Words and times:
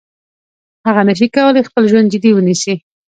هغه 0.87 1.01
نشي 1.09 1.27
کولای 1.35 1.67
خپل 1.69 1.83
ژوند 1.91 2.11
جدي 2.13 2.31
ونیسي. 2.33 2.73